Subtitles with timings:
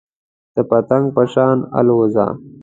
[0.55, 2.25] د پتنګ په شان الوځه.